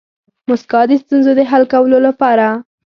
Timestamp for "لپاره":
2.07-2.47